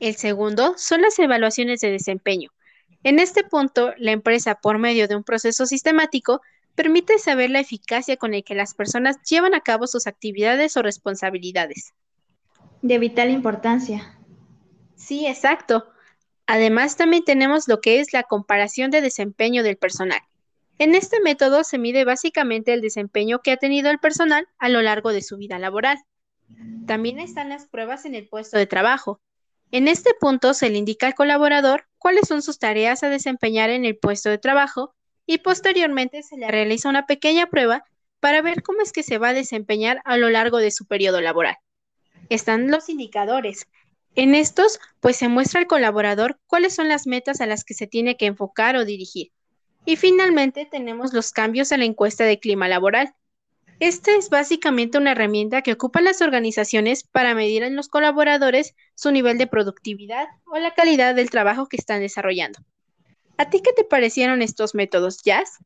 El 0.01 0.17
segundo 0.17 0.75
son 0.77 1.03
las 1.03 1.19
evaluaciones 1.19 1.81
de 1.81 1.91
desempeño. 1.91 2.51
En 3.03 3.19
este 3.19 3.45
punto, 3.45 3.93
la 3.99 4.13
empresa, 4.13 4.57
por 4.57 4.79
medio 4.79 5.09
de 5.09 5.17
un 5.17 5.25
proceso 5.25 5.67
sistemático, 5.67 6.41
permite 6.75 7.19
saber 7.19 7.51
la 7.51 7.61
eficacia 7.61 8.17
con 8.17 8.33
la 8.33 8.43
que 8.43 8.55
las 8.55 8.75
personas 8.75 9.17
llevan 9.29 9.55
a 9.55 9.61
cabo 9.61 9.87
sus 9.87 10.07
actividades 10.07 10.77
o 10.77 10.83
responsabilidades. 10.83 11.95
De 12.83 12.99
vital 12.99 13.31
importancia. 13.31 14.17
Sí, 14.95 15.27
exacto. 15.27 15.89
Además, 16.47 16.97
también 16.97 17.25
tenemos 17.25 17.67
lo 17.67 17.81
que 17.81 18.01
es 18.01 18.13
la 18.13 18.23
comparación 18.23 18.91
de 18.91 19.01
desempeño 19.01 19.63
del 19.63 19.77
personal. 19.77 20.21
En 20.79 20.95
este 20.95 21.21
método 21.21 21.65
se 21.65 21.79
mide 21.79 22.05
básicamente 22.05 22.73
el 22.73 22.81
desempeño 22.81 23.41
que 23.41 23.51
ha 23.51 23.57
tenido 23.57 23.91
el 23.91 23.99
personal 23.99 24.47
a 24.59 24.69
lo 24.69 24.81
largo 24.81 25.13
de 25.13 25.23
su 25.23 25.37
vida 25.37 25.59
laboral. 25.59 25.99
También 26.87 27.19
están 27.19 27.49
las 27.49 27.67
pruebas 27.67 28.05
en 28.05 28.15
el 28.15 28.29
puesto 28.29 28.57
de 28.57 28.67
trabajo, 28.67 29.21
en 29.71 29.89
este 29.89 30.15
punto 30.19 30.55
se 30.55 30.71
le 30.71 30.79
indica 30.79 31.07
al 31.07 31.15
colaborador 31.15 31.87
cuáles 31.99 32.27
son 32.27 32.43
sus 32.43 32.59
tareas 32.59 33.03
a 33.03 33.11
desempeñar 33.11 33.71
en 33.71 33.85
el 33.85 33.99
puesto 33.99 34.31
de 34.31 34.39
trabajo 34.39 34.95
y 35.27 35.39
posteriormente 35.39 36.23
se 36.23 36.37
le 36.37 36.51
realiza 36.51 36.89
una 36.89 37.07
pequeña 37.07 37.49
prueba 37.49 37.85
para 38.21 38.41
ver 38.41 38.63
cómo 38.63 38.81
es 38.81 38.93
que 38.93 39.03
se 39.03 39.19
va 39.19 39.29
a 39.29 39.35
desempeñar 39.35 40.01
a 40.05 40.17
lo 40.17 40.31
largo 40.31 40.59
de 40.59 40.71
su 40.71 40.87
periodo 40.87 41.21
laboral. 41.21 41.57
Están 42.31 42.71
los 42.71 42.89
indicadores. 42.89 43.67
En 44.15 44.35
estos, 44.35 44.81
pues 45.01 45.17
se 45.17 45.29
muestra 45.29 45.61
al 45.61 45.67
colaborador 45.67 46.41
cuáles 46.47 46.75
son 46.75 46.89
las 46.89 47.07
metas 47.07 47.41
a 47.41 47.47
las 47.47 47.65
que 47.65 47.75
se 47.75 47.87
tiene 47.87 48.17
que 48.17 48.27
enfocar 48.27 48.77
o 48.77 48.85
dirigir. 48.85 49.33
Y 49.85 49.97
finalmente 49.97 50.67
tenemos 50.67 51.13
los 51.13 51.31
cambios 51.31 51.73
en 51.73 51.81
la 51.81 51.87
encuesta 51.87 52.25
de 52.25 52.41
clima 52.41 52.69
laboral. 52.69 53.15
Esta 53.81 54.17
es 54.17 54.29
básicamente 54.29 54.99
una 54.99 55.13
herramienta 55.13 55.63
que 55.63 55.73
ocupan 55.73 56.03
las 56.03 56.21
organizaciones 56.21 57.05
para 57.05 57.35
medir 57.35 57.63
en 57.63 57.77
los 57.77 57.89
colaboradores 57.89 58.75
su 58.97 59.13
nivel 59.13 59.39
de 59.39 59.47
productividad 59.47 60.27
o 60.47 60.59
la 60.59 60.75
calidad 60.75 61.15
del 61.15 61.31
trabajo 61.31 61.67
que 61.67 61.77
están 61.77 62.01
desarrollando. 62.01 62.59
¿A 63.37 63.51
ti 63.51 63.61
qué 63.63 63.73
te 63.73 63.85
parecieron 63.85 64.43
estos 64.43 64.75
métodos, 64.75 65.23
Jazz? 65.23 65.59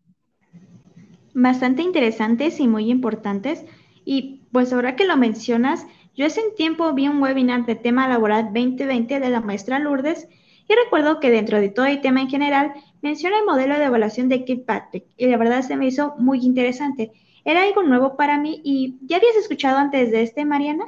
Bastante 1.33 1.81
interesantes 1.81 2.61
y 2.61 2.69
muy 2.69 2.91
importantes. 2.91 3.65
Y 4.05 4.43
pues 4.53 4.75
ahora 4.75 4.95
que 4.95 5.07
lo 5.07 5.17
mencionas, 5.17 5.87
yo 6.15 6.27
hace 6.27 6.47
un 6.47 6.55
tiempo 6.55 6.93
vi 6.93 7.09
un 7.09 7.23
webinar 7.23 7.65
de 7.65 7.77
tema 7.77 8.09
laboral 8.09 8.53
2020 8.53 9.21
de 9.21 9.31
la 9.31 9.41
maestra 9.41 9.79
Lourdes 9.79 10.29
y 10.69 10.75
recuerdo 10.75 11.19
que 11.19 11.31
dentro 11.31 11.59
de 11.59 11.71
todo 11.71 11.87
el 11.87 12.03
tema 12.03 12.21
en 12.21 12.29
general 12.29 12.75
menciona 13.01 13.39
el 13.39 13.47
modelo 13.47 13.79
de 13.79 13.87
evaluación 13.87 14.29
de 14.29 14.45
Kirkpatrick 14.45 15.07
y 15.17 15.27
la 15.29 15.39
verdad 15.39 15.63
se 15.63 15.77
me 15.77 15.87
hizo 15.87 16.15
muy 16.19 16.41
interesante. 16.41 17.13
Era 17.45 17.65
algo 17.65 17.83
nuevo 17.83 18.17
para 18.17 18.39
mí 18.39 18.61
y 18.65 18.99
¿ya 19.03 19.17
habías 19.17 19.37
escuchado 19.37 19.79
antes 19.79 20.11
de 20.13 20.23
este, 20.23 20.45
Mariana? 20.45 20.85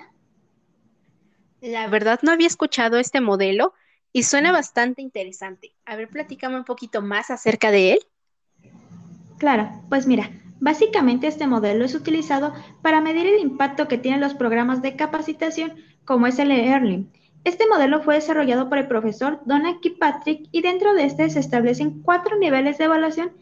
La 1.60 1.88
verdad 1.88 2.20
no 2.22 2.30
había 2.30 2.46
escuchado 2.46 2.98
este 2.98 3.20
modelo 3.20 3.74
y 4.12 4.22
suena 4.22 4.52
bastante 4.52 5.02
interesante. 5.02 5.74
A 5.84 5.96
ver, 5.96 6.08
platícame 6.08 6.56
un 6.56 6.64
poquito 6.64 7.02
más 7.02 7.30
acerca 7.30 7.70
de 7.72 7.94
él. 7.94 7.98
Claro, 9.38 9.68
pues 9.88 10.06
mira, 10.06 10.30
básicamente 10.60 11.26
este 11.26 11.48
modelo 11.48 11.84
es 11.84 11.94
utilizado 11.94 12.52
para 12.82 13.00
medir 13.00 13.26
el 13.26 13.40
impacto 13.40 13.88
que 13.88 13.98
tienen 13.98 14.20
los 14.20 14.34
programas 14.34 14.80
de 14.80 14.94
capacitación 14.94 15.74
como 16.04 16.28
es 16.28 16.38
el 16.38 16.52
e-learning. 16.52 17.10
Este 17.42 17.66
modelo 17.66 18.00
fue 18.02 18.14
desarrollado 18.14 18.68
por 18.68 18.78
el 18.78 18.86
profesor 18.86 19.40
Donna 19.44 19.80
Patrick 19.98 20.48
y 20.52 20.62
dentro 20.62 20.94
de 20.94 21.04
este 21.04 21.28
se 21.30 21.40
establecen 21.40 22.02
cuatro 22.02 22.38
niveles 22.38 22.78
de 22.78 22.84
evaluación 22.84 23.32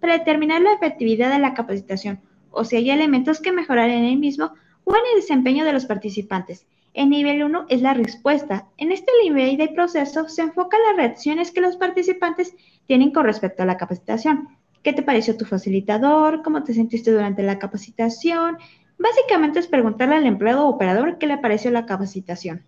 para 0.00 0.18
determinar 0.18 0.60
la 0.60 0.72
efectividad 0.74 1.32
de 1.32 1.40
la 1.40 1.52
capacitación 1.54 2.20
o 2.50 2.64
si 2.64 2.76
hay 2.76 2.90
elementos 2.90 3.40
que 3.40 3.52
mejorar 3.52 3.90
en 3.90 4.04
el 4.04 4.18
mismo 4.18 4.52
o 4.84 4.94
en 4.94 5.02
el 5.12 5.20
desempeño 5.20 5.64
de 5.64 5.72
los 5.72 5.86
participantes. 5.86 6.66
El 6.92 7.10
nivel 7.10 7.42
1 7.42 7.66
es 7.68 7.82
la 7.82 7.94
respuesta. 7.94 8.66
En 8.76 8.90
este 8.90 9.10
nivel 9.22 9.56
de 9.56 9.68
proceso 9.68 10.28
se 10.28 10.42
enfocan 10.42 10.80
las 10.88 10.96
reacciones 10.96 11.52
que 11.52 11.60
los 11.60 11.76
participantes 11.76 12.54
tienen 12.86 13.12
con 13.12 13.24
respecto 13.24 13.62
a 13.62 13.66
la 13.66 13.76
capacitación. 13.76 14.48
¿Qué 14.82 14.92
te 14.92 15.02
pareció 15.02 15.36
tu 15.36 15.44
facilitador? 15.44 16.42
¿Cómo 16.42 16.64
te 16.64 16.74
sentiste 16.74 17.12
durante 17.12 17.42
la 17.42 17.58
capacitación? 17.58 18.58
Básicamente 18.98 19.58
es 19.60 19.66
preguntarle 19.66 20.16
al 20.16 20.26
empleado 20.26 20.66
o 20.66 20.70
operador 20.70 21.18
qué 21.18 21.26
le 21.26 21.38
pareció 21.38 21.70
la 21.70 21.86
capacitación. 21.86 22.64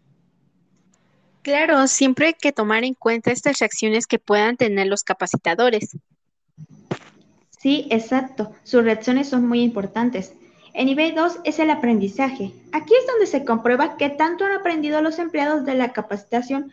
Claro, 1.42 1.88
siempre 1.88 2.26
hay 2.28 2.34
que 2.34 2.52
tomar 2.52 2.84
en 2.84 2.94
cuenta 2.94 3.32
estas 3.32 3.58
reacciones 3.58 4.06
que 4.06 4.20
puedan 4.20 4.56
tener 4.56 4.86
los 4.86 5.02
capacitadores. 5.02 5.96
Sí, 7.62 7.86
exacto. 7.90 8.50
Sus 8.64 8.82
reacciones 8.82 9.28
son 9.28 9.46
muy 9.46 9.60
importantes. 9.60 10.34
El 10.74 10.86
nivel 10.86 11.14
2 11.14 11.42
es 11.44 11.60
el 11.60 11.70
aprendizaje. 11.70 12.52
Aquí 12.72 12.92
es 12.92 13.06
donde 13.06 13.26
se 13.26 13.44
comprueba 13.44 13.96
qué 13.96 14.08
tanto 14.08 14.44
han 14.44 14.50
aprendido 14.50 15.00
los 15.00 15.20
empleados 15.20 15.64
de 15.64 15.76
la 15.76 15.92
capacitación. 15.92 16.72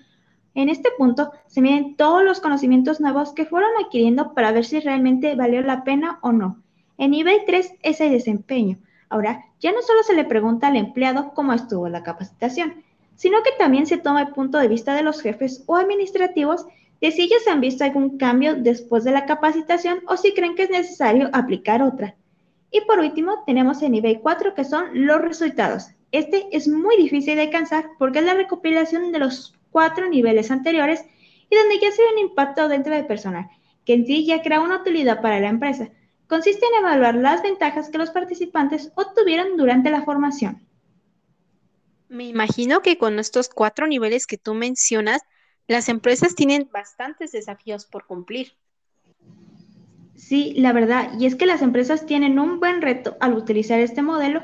En 0.55 0.67
este 0.67 0.89
punto 0.97 1.31
se 1.45 1.61
miden 1.61 1.95
todos 1.95 2.23
los 2.23 2.39
conocimientos 2.39 2.99
nuevos 2.99 3.33
que 3.33 3.45
fueron 3.45 3.69
adquiriendo 3.79 4.33
para 4.33 4.51
ver 4.51 4.65
si 4.65 4.79
realmente 4.79 5.35
valió 5.35 5.61
la 5.61 5.83
pena 5.83 6.17
o 6.23 6.31
no. 6.31 6.59
El 6.97 7.11
nivel 7.11 7.41
3 7.45 7.71
es 7.83 8.01
el 8.01 8.09
desempeño. 8.09 8.79
Ahora, 9.09 9.45
ya 9.59 9.71
no 9.71 9.83
solo 9.83 10.01
se 10.01 10.15
le 10.15 10.25
pregunta 10.25 10.69
al 10.69 10.75
empleado 10.75 11.33
cómo 11.35 11.53
estuvo 11.53 11.87
la 11.87 12.01
capacitación, 12.01 12.83
sino 13.15 13.43
que 13.43 13.51
también 13.59 13.85
se 13.85 13.99
toma 13.99 14.23
el 14.23 14.29
punto 14.29 14.57
de 14.57 14.67
vista 14.67 14.95
de 14.95 15.03
los 15.03 15.21
jefes 15.21 15.63
o 15.67 15.75
administrativos 15.75 16.65
de 17.01 17.11
si 17.11 17.23
ellos 17.23 17.47
han 17.47 17.61
visto 17.61 17.83
algún 17.83 18.17
cambio 18.17 18.55
después 18.55 19.03
de 19.03 19.11
la 19.11 19.25
capacitación 19.25 20.01
o 20.07 20.17
si 20.17 20.33
creen 20.33 20.55
que 20.55 20.63
es 20.63 20.69
necesario 20.69 21.29
aplicar 21.33 21.81
otra. 21.81 22.15
Y 22.71 22.81
por 22.81 22.99
último, 22.99 23.43
tenemos 23.45 23.81
el 23.81 23.91
nivel 23.91 24.19
4 24.19 24.53
que 24.53 24.63
son 24.63 24.85
los 24.93 25.21
resultados. 25.21 25.87
Este 26.11 26.47
es 26.51 26.67
muy 26.67 26.97
difícil 26.97 27.35
de 27.35 27.43
alcanzar 27.43 27.89
porque 27.97 28.19
es 28.19 28.25
la 28.25 28.33
recopilación 28.33 29.11
de 29.11 29.19
los 29.19 29.53
cuatro 29.71 30.09
niveles 30.09 30.51
anteriores 30.51 31.05
y 31.49 31.55
donde 31.55 31.79
ya 31.79 31.91
se 31.91 32.01
ve 32.01 32.13
un 32.13 32.19
impacto 32.29 32.67
dentro 32.67 32.93
del 32.93 33.05
personal, 33.05 33.47
que 33.85 33.93
en 33.93 34.05
sí 34.05 34.25
ya 34.25 34.41
crea 34.41 34.61
una 34.61 34.77
utilidad 34.77 35.21
para 35.21 35.39
la 35.39 35.49
empresa. 35.49 35.89
Consiste 36.27 36.65
en 36.65 36.85
evaluar 36.85 37.15
las 37.15 37.41
ventajas 37.41 37.89
que 37.89 37.97
los 37.97 38.11
participantes 38.11 38.91
obtuvieron 38.95 39.57
durante 39.57 39.89
la 39.89 40.03
formación. 40.03 40.61
Me 42.07 42.25
imagino 42.25 42.81
que 42.81 42.97
con 42.97 43.19
estos 43.19 43.49
cuatro 43.49 43.87
niveles 43.87 44.25
que 44.25 44.37
tú 44.37 44.53
mencionas, 44.53 45.21
las 45.69 45.87
empresas 45.87 46.35
tienen 46.35 46.67
bastantes 46.73 47.31
desafíos 47.31 47.85
por 47.85 48.07
cumplir. 48.07 48.53
Sí, 50.15 50.53
la 50.57 50.73
verdad, 50.73 51.11
y 51.17 51.27
es 51.27 51.35
que 51.35 51.45
las 51.45 51.61
empresas 51.61 52.07
tienen 52.07 52.39
un 52.39 52.59
buen 52.59 52.81
reto 52.81 53.15
al 53.19 53.35
utilizar 53.35 53.79
este 53.79 54.01
modelo, 54.01 54.41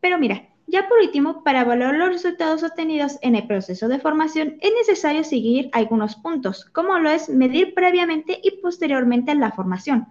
pero 0.00 0.18
mira, 0.18 0.48
ya 0.66 0.88
por 0.88 0.98
último, 0.98 1.44
para 1.44 1.60
evaluar 1.60 1.94
los 1.94 2.08
resultados 2.08 2.64
obtenidos 2.64 3.18
en 3.20 3.36
el 3.36 3.46
proceso 3.46 3.86
de 3.86 4.00
formación 4.00 4.56
es 4.62 4.72
necesario 4.72 5.24
seguir 5.24 5.68
algunos 5.72 6.16
puntos, 6.16 6.64
como 6.64 6.98
lo 6.98 7.10
es 7.10 7.28
medir 7.28 7.74
previamente 7.74 8.40
y 8.42 8.62
posteriormente 8.62 9.34
la 9.34 9.52
formación, 9.52 10.08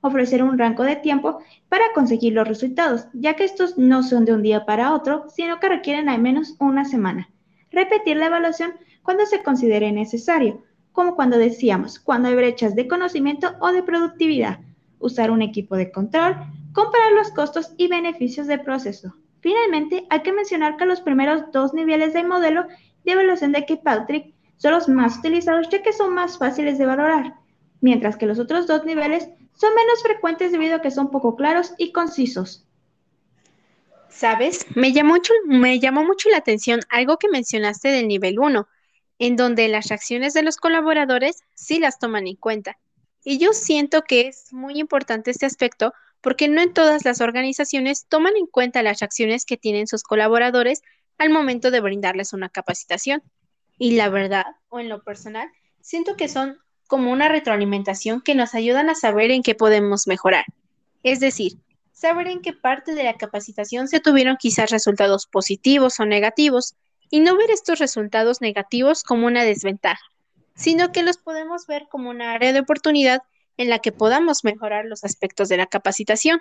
ofrecer 0.00 0.44
un 0.44 0.58
rango 0.58 0.84
de 0.84 0.96
tiempo 0.96 1.40
para 1.68 1.92
conseguir 1.92 2.34
los 2.34 2.46
resultados, 2.46 3.08
ya 3.14 3.34
que 3.34 3.44
estos 3.44 3.76
no 3.76 4.04
son 4.04 4.24
de 4.24 4.32
un 4.32 4.42
día 4.42 4.64
para 4.64 4.94
otro, 4.94 5.26
sino 5.28 5.58
que 5.58 5.68
requieren 5.68 6.08
al 6.08 6.22
menos 6.22 6.54
una 6.60 6.84
semana. 6.84 7.28
Repetir 7.70 8.16
la 8.16 8.26
evaluación 8.26 8.72
cuando 9.08 9.24
se 9.24 9.42
considere 9.42 9.90
necesario, 9.90 10.62
como 10.92 11.16
cuando 11.16 11.38
decíamos, 11.38 11.98
cuando 11.98 12.28
hay 12.28 12.34
brechas 12.34 12.74
de 12.74 12.86
conocimiento 12.86 13.54
o 13.58 13.72
de 13.72 13.82
productividad, 13.82 14.60
usar 14.98 15.30
un 15.30 15.40
equipo 15.40 15.76
de 15.76 15.90
control, 15.90 16.36
comparar 16.74 17.12
los 17.12 17.30
costos 17.30 17.72
y 17.78 17.88
beneficios 17.88 18.46
del 18.48 18.60
proceso. 18.60 19.14
Finalmente, 19.40 20.06
hay 20.10 20.20
que 20.20 20.34
mencionar 20.34 20.76
que 20.76 20.84
los 20.84 21.00
primeros 21.00 21.50
dos 21.52 21.72
niveles 21.72 22.12
del 22.12 22.28
modelo 22.28 22.66
de 23.06 23.12
evaluación 23.12 23.52
de 23.52 23.64
Kirkpatrick 23.64 24.34
son 24.58 24.72
los 24.72 24.90
más 24.90 25.16
utilizados 25.16 25.70
ya 25.70 25.80
que 25.80 25.94
son 25.94 26.12
más 26.12 26.36
fáciles 26.36 26.76
de 26.76 26.84
valorar, 26.84 27.32
mientras 27.80 28.18
que 28.18 28.26
los 28.26 28.38
otros 28.38 28.66
dos 28.66 28.84
niveles 28.84 29.30
son 29.54 29.74
menos 29.74 30.02
frecuentes 30.02 30.52
debido 30.52 30.76
a 30.76 30.82
que 30.82 30.90
son 30.90 31.10
poco 31.10 31.34
claros 31.34 31.72
y 31.78 31.92
concisos. 31.92 32.68
¿Sabes? 34.10 34.66
Me 34.74 34.92
llamó, 34.92 35.14
mucho, 35.14 35.32
me 35.46 35.80
llamó 35.80 36.04
mucho 36.04 36.28
la 36.28 36.36
atención 36.36 36.80
algo 36.90 37.16
que 37.16 37.30
mencionaste 37.30 37.88
del 37.88 38.06
nivel 38.06 38.38
1, 38.38 38.68
en 39.18 39.36
donde 39.36 39.68
las 39.68 39.88
reacciones 39.88 40.34
de 40.34 40.42
los 40.42 40.56
colaboradores 40.56 41.42
sí 41.54 41.78
las 41.78 41.98
toman 41.98 42.26
en 42.26 42.36
cuenta. 42.36 42.78
Y 43.24 43.38
yo 43.38 43.52
siento 43.52 44.02
que 44.02 44.28
es 44.28 44.52
muy 44.52 44.78
importante 44.78 45.30
este 45.30 45.46
aspecto 45.46 45.92
porque 46.20 46.48
no 46.48 46.60
en 46.60 46.72
todas 46.72 47.04
las 47.04 47.20
organizaciones 47.20 48.06
toman 48.08 48.36
en 48.36 48.46
cuenta 48.46 48.82
las 48.82 49.00
reacciones 49.00 49.44
que 49.44 49.56
tienen 49.56 49.86
sus 49.86 50.02
colaboradores 50.02 50.82
al 51.18 51.30
momento 51.30 51.70
de 51.70 51.80
brindarles 51.80 52.32
una 52.32 52.48
capacitación. 52.48 53.22
Y 53.78 53.92
la 53.92 54.08
verdad, 54.08 54.44
o 54.68 54.80
en 54.80 54.88
lo 54.88 55.02
personal, 55.02 55.48
siento 55.80 56.16
que 56.16 56.28
son 56.28 56.58
como 56.86 57.12
una 57.12 57.28
retroalimentación 57.28 58.22
que 58.22 58.34
nos 58.34 58.54
ayudan 58.54 58.88
a 58.88 58.94
saber 58.94 59.30
en 59.30 59.42
qué 59.42 59.54
podemos 59.54 60.06
mejorar. 60.06 60.44
Es 61.02 61.20
decir, 61.20 61.58
saber 61.92 62.28
en 62.28 62.40
qué 62.40 62.52
parte 62.52 62.94
de 62.94 63.04
la 63.04 63.14
capacitación 63.14 63.88
se 63.88 64.00
tuvieron 64.00 64.36
quizás 64.36 64.70
resultados 64.70 65.26
positivos 65.26 66.00
o 66.00 66.06
negativos 66.06 66.74
y 67.10 67.20
no 67.20 67.36
ver 67.36 67.50
estos 67.50 67.78
resultados 67.78 68.40
negativos 68.40 69.02
como 69.02 69.26
una 69.26 69.44
desventaja, 69.44 70.02
sino 70.54 70.92
que 70.92 71.02
los 71.02 71.16
podemos 71.18 71.66
ver 71.66 71.86
como 71.90 72.10
una 72.10 72.32
área 72.32 72.52
de 72.52 72.60
oportunidad 72.60 73.22
en 73.56 73.70
la 73.70 73.78
que 73.80 73.92
podamos 73.92 74.44
mejorar 74.44 74.84
los 74.84 75.04
aspectos 75.04 75.48
de 75.48 75.56
la 75.56 75.66
capacitación. 75.66 76.40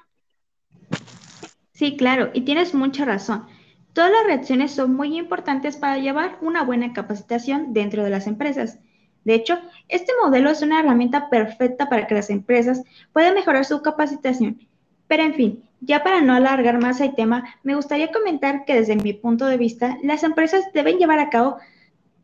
Sí, 1.73 1.95
claro, 1.97 2.31
y 2.33 2.41
tienes 2.41 2.73
mucha 2.73 3.05
razón. 3.05 3.47
Todas 3.93 4.11
las 4.11 4.25
reacciones 4.25 4.71
son 4.71 4.95
muy 4.95 5.17
importantes 5.17 5.77
para 5.77 5.97
llevar 5.97 6.37
una 6.41 6.63
buena 6.63 6.93
capacitación 6.93 7.73
dentro 7.73 8.03
de 8.03 8.11
las 8.11 8.27
empresas. 8.27 8.79
De 9.23 9.33
hecho, 9.33 9.59
este 9.87 10.13
modelo 10.23 10.49
es 10.49 10.61
una 10.61 10.79
herramienta 10.79 11.29
perfecta 11.29 11.89
para 11.89 12.07
que 12.07 12.15
las 12.15 12.29
empresas 12.29 12.83
puedan 13.11 13.33
mejorar 13.33 13.65
su 13.65 13.81
capacitación. 13.81 14.67
Pero 15.07 15.23
en 15.23 15.33
fin, 15.33 15.63
ya 15.81 16.03
para 16.03 16.21
no 16.21 16.33
alargar 16.33 16.81
más 16.81 16.99
el 17.01 17.15
tema, 17.15 17.43
me 17.63 17.75
gustaría 17.75 18.11
comentar 18.11 18.65
que 18.65 18.75
desde 18.75 18.95
mi 18.95 19.13
punto 19.13 19.45
de 19.45 19.57
vista, 19.57 19.97
las 20.03 20.23
empresas 20.23 20.65
deben 20.73 20.97
llevar 20.97 21.19
a 21.19 21.29
cabo 21.29 21.57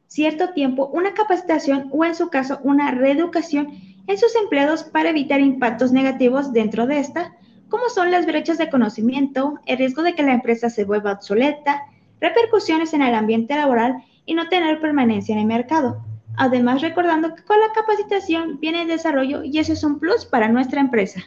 cierto 0.08 0.50
tiempo 0.54 0.90
una 0.94 1.14
capacitación 1.14 1.90
o 1.92 2.06
en 2.06 2.16
su 2.16 2.30
caso 2.30 2.60
una 2.64 2.92
reeducación 2.92 3.70
en 4.06 4.18
sus 4.18 4.36
empleados 4.36 4.84
para 4.84 5.10
evitar 5.10 5.40
impactos 5.40 5.92
negativos 5.92 6.52
dentro 6.52 6.86
de 6.88 7.00
esta, 7.00 7.34
como 7.70 7.90
son 7.90 8.12
las 8.12 8.26
brechas 8.26 8.58
de 8.58 8.70
conocimiento, 8.70 9.56
el 9.66 9.78
riesgo 9.78 10.04
de 10.04 10.14
que 10.14 10.24
la 10.24 10.34
empresa 10.34 10.70
se 10.70 10.86
vuelva 10.86 11.14
obsoleta, 11.14 11.84
repercusiones 12.20 12.94
en 12.94 13.02
el 13.02 13.16
ambiente 13.16 13.56
laboral 13.56 14.04
y 14.26 14.36
no 14.36 14.50
tener 14.50 14.80
permanencia 14.80 15.34
en 15.34 15.40
el 15.40 15.48
mercado. 15.48 16.04
Además, 16.36 16.82
recordando 16.82 17.34
que 17.34 17.44
con 17.44 17.60
la 17.60 17.72
capacitación 17.74 18.60
viene 18.60 18.84
el 18.84 18.88
desarrollo 18.88 19.44
y 19.44 19.58
eso 19.58 19.74
es 19.74 19.84
un 19.84 20.00
plus 20.00 20.26
para 20.26 20.50
nuestra 20.50 20.82
empresa. 20.82 21.24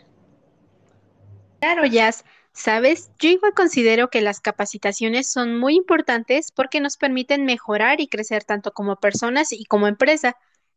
Claro, 1.67 1.85
Jazz. 1.85 2.25
Sabes, 2.53 3.11
yo 3.19 3.29
igual 3.29 3.53
considero 3.53 4.09
que 4.09 4.21
las 4.21 4.39
capacitaciones 4.39 5.29
son 5.29 5.59
muy 5.59 5.75
importantes 5.75 6.53
porque 6.53 6.81
nos 6.81 6.97
permiten 6.97 7.45
mejorar 7.45 8.01
y 8.01 8.07
crecer 8.07 8.45
tanto 8.45 8.71
como 8.71 9.01
personas 9.01 9.53
y 9.53 9.65
como 9.65 9.89
empresa. 9.89 10.37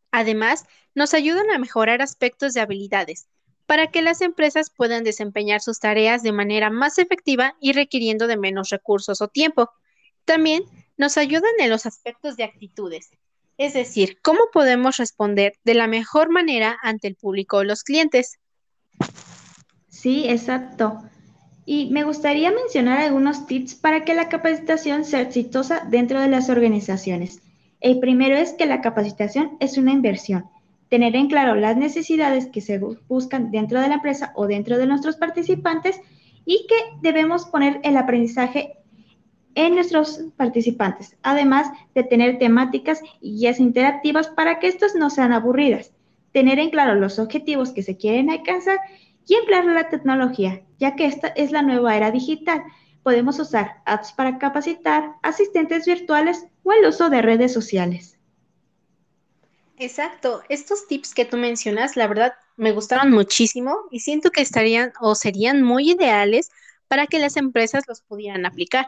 Además, 0.09 0.65
nos 0.95 1.13
ayudan 1.13 1.51
a 1.51 1.59
mejorar 1.59 2.01
aspectos 2.01 2.55
de 2.55 2.61
habilidades, 2.61 3.27
para 3.67 3.91
que 3.91 4.01
las 4.01 4.21
empresas 4.21 4.71
puedan 4.71 5.03
desempeñar 5.03 5.61
sus 5.61 5.79
tareas 5.79 6.23
de 6.23 6.31
manera 6.31 6.71
más 6.71 6.97
efectiva 6.97 7.55
y 7.61 7.73
requiriendo 7.73 8.25
de 8.25 8.37
menos 8.37 8.69
recursos 8.69 9.21
o 9.21 9.27
tiempo. 9.27 9.69
También 10.25 10.63
nos 10.97 11.19
ayudan 11.19 11.53
en 11.59 11.69
los 11.69 11.85
aspectos 11.85 12.35
de 12.35 12.45
actitudes, 12.45 13.11
es 13.59 13.73
decir, 13.73 14.17
cómo 14.23 14.39
podemos 14.51 14.97
responder 14.97 15.53
de 15.63 15.75
la 15.75 15.85
mejor 15.85 16.31
manera 16.31 16.79
ante 16.81 17.07
el 17.07 17.15
público 17.15 17.57
o 17.57 17.63
los 17.63 17.83
clientes. 17.83 18.39
Sí, 19.99 20.29
exacto. 20.29 21.01
Y 21.65 21.89
me 21.89 22.05
gustaría 22.05 22.53
mencionar 22.53 22.99
algunos 22.99 23.47
tips 23.47 23.75
para 23.75 24.05
que 24.05 24.15
la 24.15 24.29
capacitación 24.29 25.03
sea 25.03 25.19
exitosa 25.19 25.85
dentro 25.89 26.21
de 26.21 26.29
las 26.29 26.49
organizaciones. 26.49 27.41
El 27.81 27.99
primero 27.99 28.37
es 28.37 28.53
que 28.53 28.65
la 28.65 28.79
capacitación 28.79 29.57
es 29.59 29.77
una 29.77 29.91
inversión. 29.91 30.45
Tener 30.87 31.17
en 31.17 31.27
claro 31.27 31.55
las 31.55 31.75
necesidades 31.75 32.47
que 32.47 32.61
se 32.61 32.79
buscan 33.09 33.51
dentro 33.51 33.81
de 33.81 33.89
la 33.89 33.95
empresa 33.95 34.31
o 34.35 34.47
dentro 34.47 34.77
de 34.77 34.87
nuestros 34.87 35.17
participantes 35.17 35.99
y 36.45 36.65
que 36.69 36.75
debemos 37.01 37.47
poner 37.47 37.81
el 37.83 37.97
aprendizaje 37.97 38.77
en 39.53 39.75
nuestros 39.75 40.23
participantes, 40.37 41.17
además 41.23 41.67
de 41.93 42.03
tener 42.03 42.39
temáticas 42.39 43.01
y 43.19 43.33
guías 43.33 43.59
interactivas 43.59 44.29
para 44.29 44.59
que 44.59 44.67
estas 44.67 44.95
no 44.95 45.09
sean 45.09 45.33
aburridas. 45.33 45.91
Tener 46.31 46.57
en 46.57 46.69
claro 46.69 46.95
los 46.95 47.19
objetivos 47.19 47.73
que 47.73 47.83
se 47.83 47.97
quieren 47.97 48.29
alcanzar 48.29 48.77
y 49.29 49.35
emplear 49.35 49.65
la 49.65 49.89
tecnología, 49.89 50.63
ya 50.79 50.95
que 50.95 51.05
esta 51.05 51.27
es 51.27 51.51
la 51.51 51.61
nueva 51.61 51.95
era 51.95 52.09
digital. 52.09 52.63
Podemos 53.03 53.39
usar 53.39 53.81
apps 53.85 54.11
para 54.11 54.39
capacitar, 54.39 55.13
asistentes 55.21 55.85
virtuales 55.85 56.45
o 56.63 56.73
el 56.73 56.85
uso 56.85 57.09
de 57.09 57.21
redes 57.21 57.53
sociales. 57.53 58.17
Exacto, 59.77 60.41
estos 60.49 60.87
tips 60.87 61.13
que 61.13 61.25
tú 61.25 61.37
mencionas, 61.37 61.95
la 61.95 62.07
verdad, 62.07 62.33
me 62.57 62.71
gustaron 62.71 63.11
muchísimo 63.11 63.77
y 63.91 63.99
siento 64.01 64.31
que 64.31 64.41
estarían 64.41 64.91
o 64.99 65.15
serían 65.15 65.61
muy 65.61 65.91
ideales 65.91 66.49
para 66.87 67.05
que 67.05 67.19
las 67.19 67.37
empresas 67.37 67.83
los 67.87 68.01
pudieran 68.01 68.45
aplicar. 68.45 68.87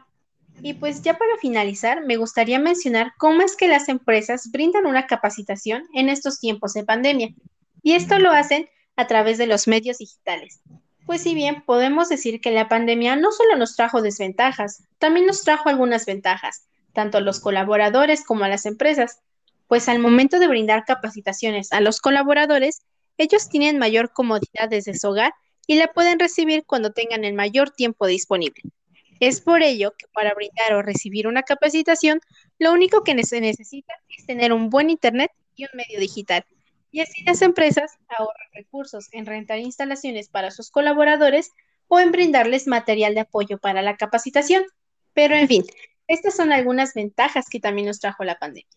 Y 0.62 0.74
pues 0.74 1.02
ya 1.04 1.18
para 1.18 1.38
finalizar, 1.38 2.06
me 2.06 2.18
gustaría 2.18 2.60
mencionar 2.60 3.14
cómo 3.18 3.42
es 3.44 3.56
que 3.56 3.68
las 3.68 3.90
empresas 3.90 4.52
brindan 4.52 4.86
una 4.88 5.06
capacitación 5.08 5.84
en 5.94 6.10
estos 6.10 6.40
tiempos 6.40 6.74
de 6.74 6.84
pandemia. 6.84 7.30
Y 7.84 7.94
esto 7.94 8.20
lo 8.20 8.32
hacen 8.32 8.68
a 9.02 9.08
través 9.08 9.38
de 9.38 9.48
los 9.48 9.68
medios 9.68 9.98
digitales. 9.98 10.62
Pues 11.06 11.22
si 11.22 11.34
bien 11.34 11.64
podemos 11.66 12.10
decir 12.10 12.40
que 12.40 12.52
la 12.52 12.70
pandemia 12.70 13.16
no 13.16 13.32
solo 13.32 13.58
nos 13.58 13.76
trajo 13.76 14.02
desventajas, 14.02 14.84
también 15.00 15.26
nos 15.26 15.42
trajo 15.42 15.70
algunas 15.70 16.06
ventajas, 16.06 16.68
tanto 16.94 17.18
a 17.18 17.22
los 17.22 17.40
colaboradores 17.40 18.24
como 18.24 18.44
a 18.44 18.50
las 18.50 18.66
empresas, 18.66 19.20
pues 19.68 19.90
al 19.90 20.00
momento 20.00 20.40
de 20.40 20.48
brindar 20.48 20.86
capacitaciones 20.86 21.74
a 21.74 21.82
los 21.82 22.00
colaboradores, 22.00 22.84
ellos 23.18 23.50
tienen 23.50 23.78
mayor 23.78 24.14
comodidad 24.14 24.70
desde 24.70 24.98
su 24.98 25.10
hogar 25.10 25.34
y 25.68 25.76
la 25.76 25.88
pueden 25.88 26.20
recibir 26.20 26.66
cuando 26.66 26.92
tengan 26.92 27.24
el 27.24 27.34
mayor 27.34 27.72
tiempo 27.72 28.06
disponible. 28.06 28.62
Es 29.20 29.40
por 29.40 29.62
ello 29.62 29.94
que 29.98 30.08
para 30.14 30.34
brindar 30.34 30.74
o 30.74 30.82
recibir 30.82 31.28
una 31.28 31.44
capacitación, 31.44 32.20
lo 32.58 32.72
único 32.74 33.04
que 33.04 33.24
se 33.24 33.40
necesita 33.40 33.94
es 34.18 34.26
tener 34.26 34.52
un 34.52 34.70
buen 34.70 34.90
Internet 34.90 35.32
y 35.56 35.66
un 35.66 35.70
medio 35.74 36.00
digital. 36.00 36.44
Y 36.92 37.00
así 37.00 37.24
las 37.24 37.42
empresas 37.42 37.98
ahorran 38.10 38.50
recursos 38.54 39.08
en 39.14 39.26
rentar 39.26 39.60
instalaciones 39.60 40.28
para 40.28 40.52
sus 40.52 40.70
colaboradores 40.70 41.52
o 41.88 42.00
en 42.00 42.12
brindarles 42.12 42.68
material 42.68 43.16
de 43.16 43.22
apoyo 43.22 43.58
para 43.58 43.82
la 43.82 43.96
capacitación. 43.96 44.64
Pero 45.14 45.36
en 45.36 45.48
fin, 45.48 45.64
estas 46.08 46.36
son 46.36 46.52
algunas 46.52 46.94
ventajas 46.94 47.48
que 47.50 47.62
también 47.62 47.88
nos 47.88 48.00
trajo 48.00 48.26
la 48.26 48.38
pandemia. 48.38 48.70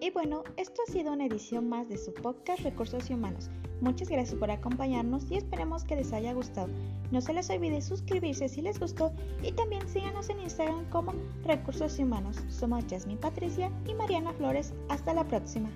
Y 0.00 0.10
bueno, 0.10 0.44
esto 0.56 0.82
ha 0.86 0.92
sido 0.92 1.12
una 1.12 1.26
edición 1.26 1.68
más 1.68 1.88
de 1.88 1.98
su 1.98 2.14
podcast 2.14 2.62
Recursos 2.62 3.10
y 3.10 3.14
Humanos. 3.14 3.50
Muchas 3.82 4.08
gracias 4.08 4.38
por 4.38 4.48
acompañarnos 4.48 5.28
y 5.28 5.36
esperemos 5.36 5.82
que 5.82 5.96
les 5.96 6.12
haya 6.12 6.32
gustado. 6.32 6.68
No 7.10 7.20
se 7.20 7.34
les 7.34 7.50
olvide 7.50 7.82
suscribirse 7.82 8.48
si 8.48 8.62
les 8.62 8.78
gustó 8.78 9.12
y 9.42 9.50
también 9.50 9.88
síganos 9.88 10.30
en 10.30 10.38
Instagram 10.38 10.88
como 10.88 11.12
Recursos 11.44 11.98
Humanos. 11.98 12.36
Somos 12.48 12.84
Jasmine 12.88 13.18
Patricia 13.18 13.72
y 13.84 13.94
Mariana 13.94 14.32
Flores. 14.34 14.72
Hasta 14.88 15.12
la 15.14 15.24
próxima. 15.24 15.68